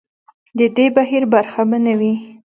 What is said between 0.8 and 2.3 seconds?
بهیر برخه به وي.